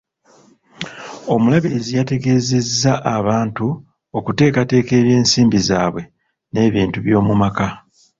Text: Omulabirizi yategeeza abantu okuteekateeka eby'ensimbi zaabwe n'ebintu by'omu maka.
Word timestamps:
Omulabirizi 1.33 1.91
yategeeza 1.99 2.93
abantu 3.17 3.67
okuteekateeka 4.17 4.91
eby'ensimbi 5.01 5.59
zaabwe 5.67 6.01
n'ebintu 6.51 6.97
by'omu 7.05 7.33
maka. 7.41 7.67